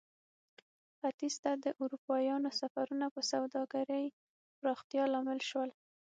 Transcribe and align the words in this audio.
ختیځ 0.99 1.35
ته 1.43 1.51
د 1.63 1.65
اروپایانو 1.81 2.49
سفرونه 2.59 3.05
د 3.11 3.17
سوداګرۍ 3.31 4.05
پراختیا 4.59 5.03
لامل 5.13 5.39
شول. 5.49 5.69